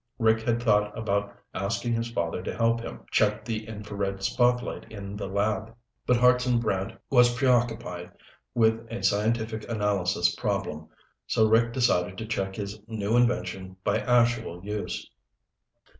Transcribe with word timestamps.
Rick 0.17 0.41
had 0.41 0.63
thought 0.63 0.97
about 0.97 1.31
asking 1.53 1.93
his 1.93 2.09
father 2.09 2.41
to 2.41 2.55
help 2.57 2.81
him 2.81 3.05
check 3.11 3.45
the 3.45 3.67
infrared 3.67 4.23
spotlight 4.23 4.91
in 4.91 5.15
the 5.15 5.27
lab, 5.27 5.75
but 6.07 6.17
Hartson 6.17 6.59
Brant 6.59 6.97
was 7.11 7.35
preoccupied 7.37 8.11
with 8.55 8.87
a 8.89 9.03
scientific 9.03 9.69
analysis 9.69 10.33
problem, 10.33 10.87
so 11.27 11.47
Rick 11.47 11.73
decided 11.73 12.17
to 12.17 12.25
check 12.25 12.55
his 12.55 12.79
new 12.87 13.15
invention 13.15 13.75
by 13.83 13.99
actual 13.99 14.65
use. 14.65 15.07